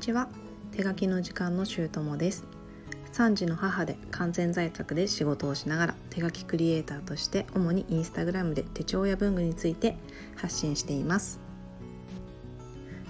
[0.00, 0.28] ちは。
[0.72, 2.44] 手書きの時間のしゅうともです。
[3.12, 9.96] 3児の母で完全在宅で仕事をしながら手書きクリエイターとして主にインスタグラムで手帳や文具について
[10.36, 11.38] 発信しています。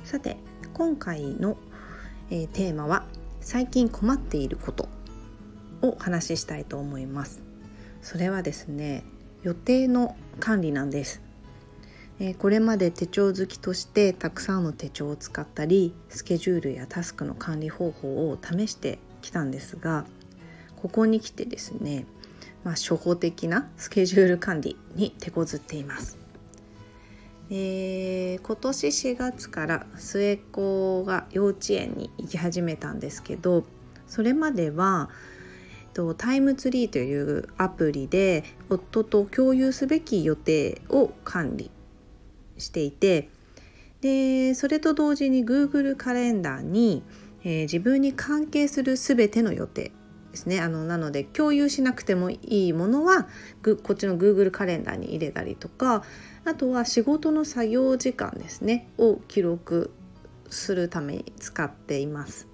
[0.05, 0.37] さて
[0.75, 1.57] 今回の、
[2.31, 3.05] えー、テーマは
[3.41, 4.89] 最近困っていること
[5.83, 7.41] を話ししたいと思います。
[8.03, 9.05] それはですね
[9.43, 11.23] 予定の管理なんです。
[12.23, 20.05] えこれまで手帳好きとしてたくさんの手帳を使ったりスケジュールやタスクの管理方法を試してきたんですが
[20.77, 22.05] ここに来てですね、
[22.63, 26.19] まあ、初歩的なスケジュール管理に手こずっています。
[27.53, 33.65] えー、今年4月から末っ子が幼稚園に行き始めたんですけど
[34.07, 35.11] それまでは
[36.17, 41.73] タイムツリーというアプリで夫と共有すべき予定を管理
[42.61, 43.29] していて
[44.01, 47.03] でそれと同時に Google カレンダーに、
[47.45, 49.93] えー、自分に関係する全ての予定
[50.31, 53.29] ですねあのなので共有しなくてもいいものは
[53.83, 56.05] こっちの Google カレンダーに入れたりとか
[56.45, 59.93] あとは仕事の作業時間ですねを記録
[60.49, 62.49] するために使っています。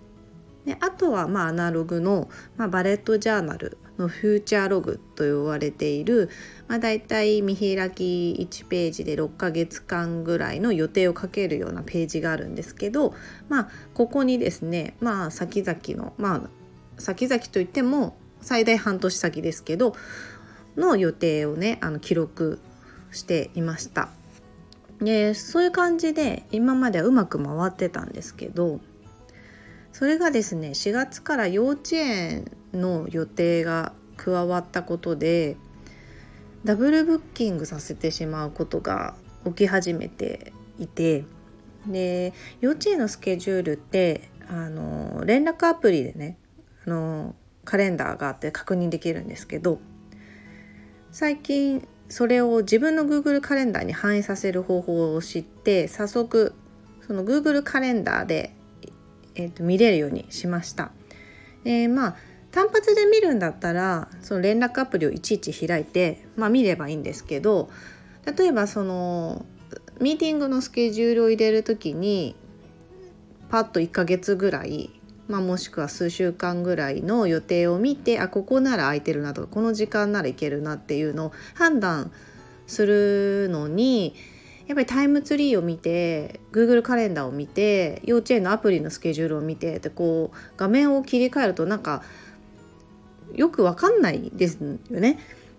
[0.66, 6.30] であとはまあアナログの、まあ、バレットジャーナルのフューチャーログと言われている、
[6.68, 13.14] まあ、だいたい見開き1ページで6ヶ月間ぐらいの予定をかけるようなページがあるんですけど、
[13.48, 19.94] まあ、ここにですね、まあ、先々の、まあ、先々といっても最大半年先ですけど
[20.76, 22.60] の予定をねあの記録
[23.10, 24.10] していました。
[25.00, 28.80] でそういう感じで今まではうまく回ってたんですけど
[29.98, 35.56] それがですね4月から幼稚園の予定が加わったことで
[36.64, 39.14] ダブルブッキングさせてしまうことが
[39.46, 41.24] 起き始めていて
[41.86, 46.36] で幼稚園のスケジュールってあの連絡アプリでね
[46.86, 47.34] あの
[47.64, 49.78] カレンダーがあって確認できるんですけど
[51.10, 56.54] 最近それを自分の Google カレンダーに反映させる方法を知って早速
[57.06, 58.55] その Google カレンダーで
[59.36, 60.90] えーと、見れるようにしました。
[61.64, 62.16] でまあ
[62.52, 67.68] 単発で見るんだったらその連絡アプリをいちいち開いて、まあ、見ればいいんですけど
[68.24, 69.44] 例えばその
[70.00, 72.34] ミーティングのスケジュールを入れる時に
[73.50, 74.90] パッと1ヶ月ぐらい、
[75.28, 82.10] まあ、もしくは数週間ぐらいの予定を見てあここなら空いてるなとかこの時間ならいけるなっていうのを判断
[82.66, 84.14] するのに
[84.66, 92.02] やっぱりタイムツリーを見て Google カレンダーを見て幼稚園のアプリのスケジュールを見てでこう画面を切り替えるとなんか
[93.34, 94.58] よくわかんないです
[94.90, 95.18] よね。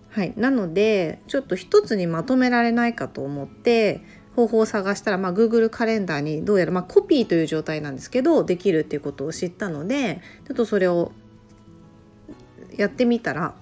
[0.09, 4.01] はい、なのでちょっと一つにまとめられないかと思って
[4.35, 11.12] 方法を探したら、まあ、Google カレンダーにどうやら、まあ、コピーという状態なんですけどできるっていうことを知ったのでちょっとそれを
[12.75, 13.53] やってみたら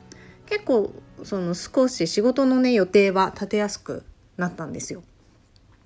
[0.45, 4.03] 結構その少し仕事のね予定は立てやすく
[4.37, 5.03] なったんですよ。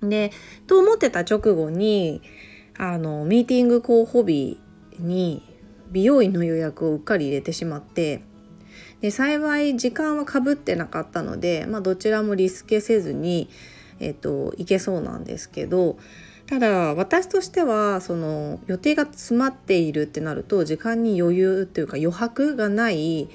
[0.02, 0.32] で
[0.66, 2.22] と思ってた直後に
[2.78, 4.58] あのミーティング候補日
[4.98, 5.42] に
[5.90, 8.22] 美容院の予約をうっかり入れてしまって
[9.00, 13.48] で幸い時間はかぶってなかったので、まあ、どちらもリスケせずに、
[13.98, 15.98] えっと、行けそうなんですけど
[16.46, 23.28] ただ私としてはその予定が詰まっているってなると時間に余裕っていうか余白がない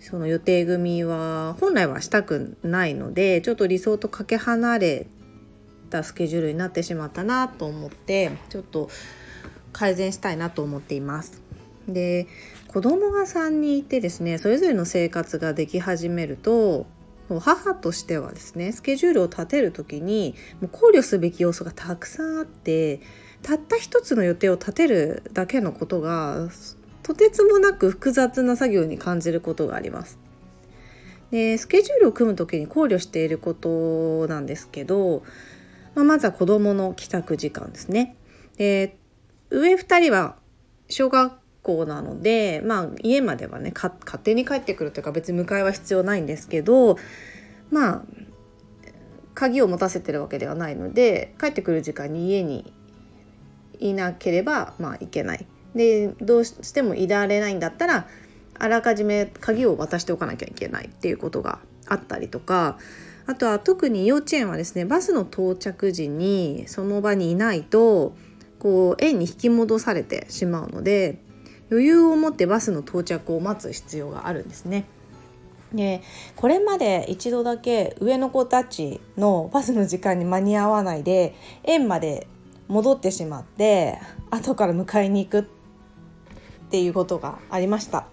[0.00, 5.06] その予定組は本来はしたくないのでちょっと理想とかけ離れ
[5.94, 8.90] たスケジュールになってしまったなと思ってちょっと
[9.72, 11.40] 改善したいなと思っています。
[11.86, 12.26] で
[12.68, 16.86] 子供が3人いてですねそれぞれの生活ができ始めると
[17.40, 23.00] 母としてはですねスケジュールを立てる時にもう考慮すべき要素がたくさんあって
[23.42, 26.48] たった一つの予定を立てるだけのことが
[27.02, 30.18] とてつもなく複雑な作業に感じることがあります。
[31.30, 35.22] でスケジュールを組む時に考慮していることなんですけど
[35.94, 38.16] まあ、まずは子どもの帰宅時間ですね。
[38.56, 38.96] で
[39.50, 40.36] 上2人は
[40.88, 46.98] 小学校なので、まあ、家まではね勝手に帰ってくるというか別に迎えは必要ないんですけど
[47.70, 48.02] まあ
[49.34, 52.72] 鍵を持たせてるわけではないので帰ってくる時間に家に
[53.80, 55.46] いなければまあいけない。
[55.74, 58.06] でどうしてもいられないんだったら
[58.56, 62.78] あらかじめ鍵を渡しておかなきゃいけないっていうことがあったりとか
[63.26, 68.14] あとは特に幼稚園はですねバスの到着時にその場にいないと
[68.58, 71.18] こう園に引き戻されてしまうので
[71.70, 74.86] 余裕を持ってバスの到着を待つ必要があるんですね。
[75.72, 76.02] で
[76.36, 81.34] これまで一度だけ上の子たちのバスの時間に間に合わないで
[81.64, 82.28] 園まで
[82.68, 83.98] 戻ってしまって
[84.30, 85.44] 後から迎えに行くっ
[86.70, 88.06] ていうことがありました。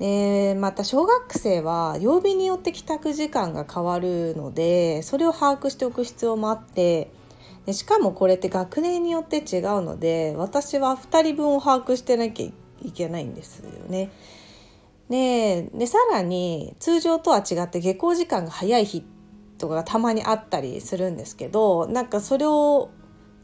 [0.00, 7.10] でまた小学生は曜日によって帰宅時間が変わるのでそれを把握しておく必要もあって
[7.66, 14.10] でしかもこれって学年によって違うので私は2人分を把握してなきゃいけないんですよね。
[15.10, 19.04] ででさらに通常とは違って下校時間が早い日
[19.58, 22.88] とかがたまにあったりするんですけどなんかそれを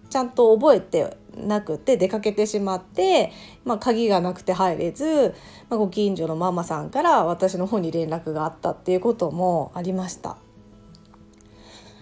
[0.08, 3.32] ちゃんと覚えてなくて出かけてしまって、
[3.64, 5.34] まあ、鍵がなくて入れず、
[5.68, 10.36] まあ、ご近所のママさんから私の方に連絡があったっていうこともありました。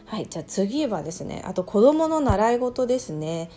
[0.06, 3.50] はい、じゃあ次はですねあと子どもの習い事ですね。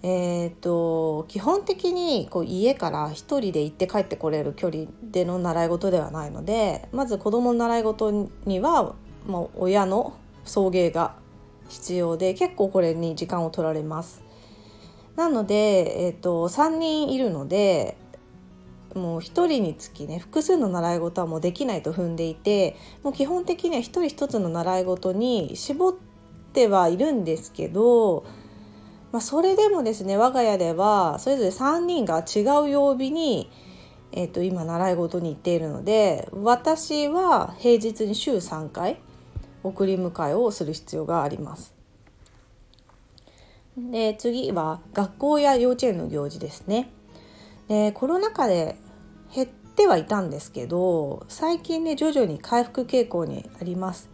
[0.00, 8.94] えーと、基本的にこう家から1人で行って帰ってこれる距離での習い事ではないのでまず子どもの習い事には、
[9.26, 11.16] まあ、親の送迎が
[11.68, 14.27] 必要で結構これに時間を取られます。
[15.18, 17.96] なので、えーと、3人いるので
[18.94, 25.94] もう1人につきね複数の習い事はもうできないと踏んでいてもう基本的には1人1つの習い事に絞っ
[26.52, 28.24] てはいるんですけど、
[29.10, 33.50] まあ、それでもですね我が家ではそれぞれ3人が違う曜日に、
[34.12, 39.00] えーと今習い事に行っているので私は平日に週3回
[39.64, 41.77] 送り迎えをする必要があります。
[43.90, 46.90] で次は学校や幼稚園の行事ですね。
[47.68, 48.76] でコロナ禍で
[49.34, 54.10] 減ってはいたんですけど最近ね徐々に回復傾向にあります。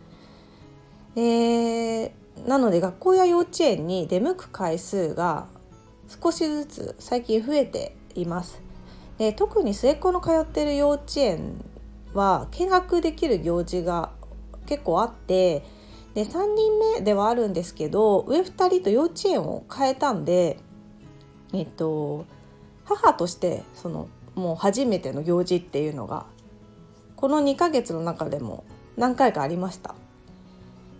[1.14, 2.14] で
[2.46, 5.46] なので学校や幼稚園に出向く回数が
[6.22, 8.60] 少しずつ最近増えています。
[9.18, 11.64] で特に末っ子の通ってる幼稚園
[12.12, 14.10] は見学できる行事が
[14.66, 15.64] 結構あって
[16.14, 20.58] で3人目ではあるんですけど上2人と幼稚園を変えたんで
[21.52, 22.24] えっと
[22.84, 26.26] 母としてそのもう初めての行事っていうのが
[27.16, 28.64] この2ヶ月の中でも
[28.96, 29.94] 何回かありました。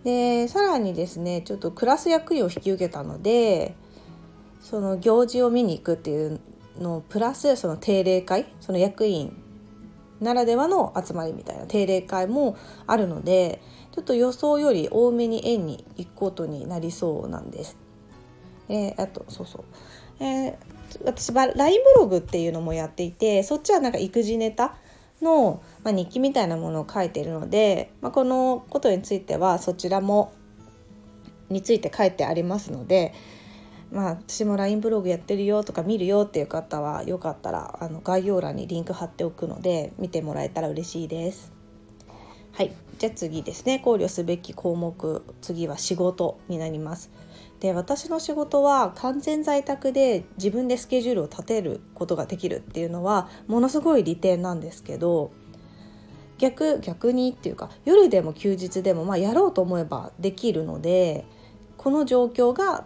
[0.05, 3.75] でさらにですねちょっとクラス役員を引き受けたので
[4.61, 6.41] その行事を見に行くっていう
[6.79, 9.35] のプラスその定例会その役員
[10.21, 12.57] ならではの集まりみたいな定例会も
[12.87, 13.63] あるので
[13.95, 17.77] ちょっと予想より多めに園に行くことになりそうなんです。
[18.69, 20.57] えー、あとそうそう、えー、
[21.05, 24.75] 私は LINE ブログっていうのもやっていてそっちはなんか育児ネタ
[25.23, 30.33] の、まあ、日記みたいなものを書いているので、まあ、このことについてはそちらも
[31.49, 33.15] について書いてありますので、
[33.93, 41.54] まあ、私も LINE ブログやってるよとか見るよっていう方はよかったらあの概要欄にリンク貼っておくので見てもらえたら嬉しいです。
[42.55, 47.11] はい、じゃあ次ですね考慮すべき項目次は仕事になります。
[47.59, 55.33] で私の仕事は完全在宅で自分でスケジュールを立てることができるっていうのはものすごい利点なんですけど
[56.39, 61.25] 逆逆にっていうか夜でも休日でもまあやろうと思えばできるので
[61.77, 62.85] この状況が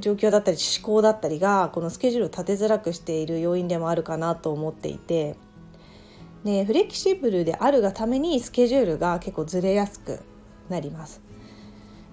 [0.00, 5.36] 状況だったり思考だったりがこのスケジュールを立てづらくしている要因でもあるかなと思っていて
[6.44, 10.20] でフレキシブルであるがためにスケジュールが結構ずれやすく
[10.68, 11.20] なります。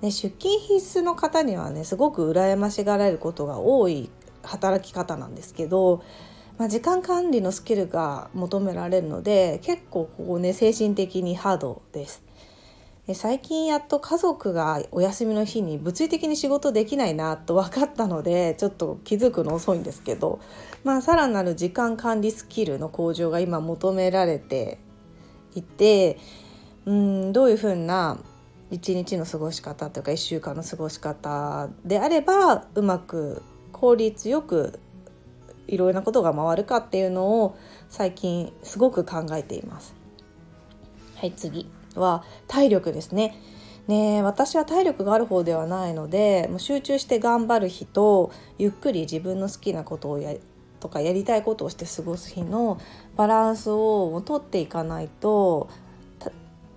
[0.02, 4.10] で出勤必須の方にはねすごく羨ましがられることが多い
[4.44, 6.04] 働き方なんですけど、
[6.58, 12.25] まあ、時間管理のスキルが求められるので結構ここね精神的にハードです。
[13.14, 20.40] 最近やっと家族がお休みの日に物理的に仕事できないなと分かったのでちょっと気づくの遅いんですけど、
[20.84, 24.80] まあ、さらなる時間管理スキルの向上が今求められて
[25.54, 26.18] いて
[26.88, 28.18] うんどういうふうな
[28.72, 34.80] 一日の過ごし方というか1週間の過ごし方であればうまく効率よく
[35.68, 37.56] いろいろなことが回るかっていうのを
[37.88, 39.96] 最近すごく考えています。
[41.16, 43.40] はい次は体力ですね。
[43.88, 50.34] ね私は体力がある方ではないのでもう集中して頑張る日とゆっくり自分の好きなことをや
[50.80, 52.80] とかやりたいことをして過ごす日の
[53.16, 55.70] バランスをとっていかないと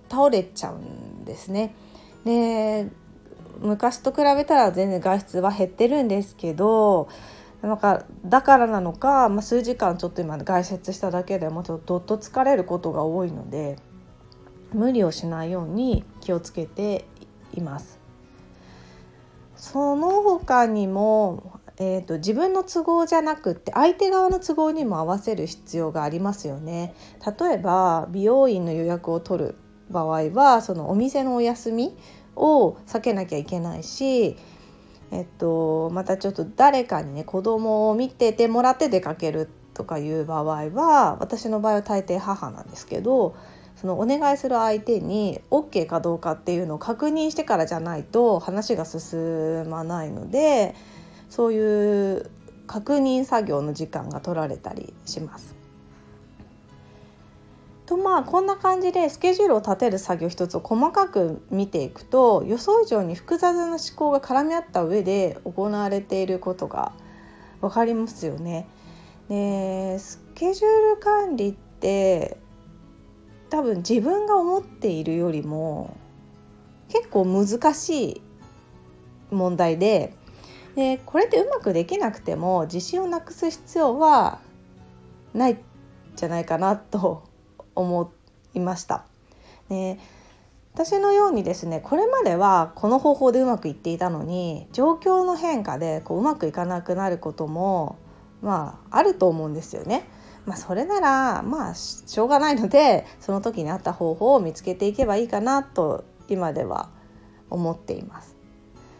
[0.09, 1.75] 倒れちゃうんですね。
[2.25, 2.87] で
[3.59, 7.09] 昔と比べたら全然外出は減ってるんですけど
[7.61, 13.77] なんかだからなのか、まあ、数時間ちょっと今外出しただけでもちょっとどっと疲れることが多いので
[14.73, 17.05] 無理をしないように気をつけて
[17.53, 17.99] います。
[19.55, 26.93] その他にも、えーと、自分の都合じゃなくって相手側の都合にも合わせる必要がありますよね。
[27.39, 29.55] 例えば美容院の予約を取る
[29.89, 31.97] 場合はそのお店のお休み
[32.35, 34.37] を避けなきゃいけないし
[35.11, 43.35] えっと、またちょっと誰かにね子供を見ててもらって出かけるとかいう場合は私の場合は大抵母なんですけど
[43.79, 50.75] そのお願いする相手に OK かどうかっていうのを確認してからじゃないと話が進まないので
[51.29, 52.29] そういう
[52.67, 55.55] 確認作業の時間が取られたりします。
[57.85, 66.91] とまあこんな感じでスケジュールを立てる作業一つを細かく見ていくと予想以上に複雑な思考が絡み合った上で行われていることが
[67.61, 68.67] 分かりますよね。
[69.29, 72.37] でスケジュール管理って
[73.49, 75.95] 多分自分が思っているよりも
[76.89, 78.21] 結構難しい
[79.31, 80.13] 問題で
[80.75, 84.39] でこれってうまくできなくても自信をなくす必要は
[85.33, 85.57] ないん
[86.15, 87.23] じゃないかなと
[87.75, 88.11] 思
[88.53, 89.05] いました。
[89.69, 89.99] で
[90.73, 97.97] 私のようにですねこれまではこの方法でうまくいっていたのに状況の変化でこううまくいかなくなることも
[98.41, 100.07] まああると思うんですよね。
[100.49, 106.89] まあ、それならまあしょうがないので その時に合った方法を見つけていけばいいかなと今では
[107.51, 108.35] 思っています。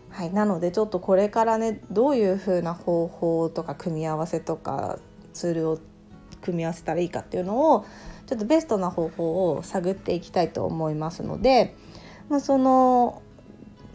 [0.09, 4.99] はい、なのでちょっとこれからねどういう風な方法とか組み合わせとか
[5.33, 5.79] ツールを
[6.41, 7.85] 組み合わせたらいいかっていうのを
[8.27, 11.75] ちょっとベストな方法を探っていきたいと思いますので、
[12.29, 13.23] まあ、その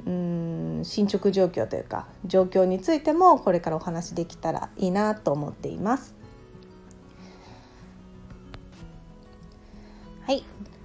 [0.06, 6.24] うん進捗状況というか状況についてもこれからお話できたらいいなと思っています。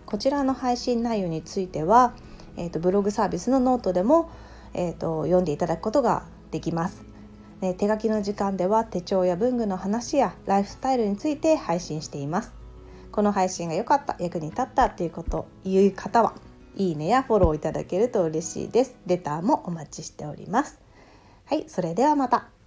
[0.10, 2.16] こちらの配信内容については、
[2.58, 4.32] えーと、ブログサービスのノートでも、
[4.74, 7.04] えーと読んでいただくことができます。
[7.62, 12.54] 手書きの時間では手帳や文具の話やライフスタイルについて配信しています。
[13.12, 16.34] この配信が良かった役に立ったっていうこという方は
[16.76, 18.98] いいねやフォローいただけると嬉しいです。
[19.06, 20.80] レターもお待ちしております。
[21.46, 22.59] はいそれではまた。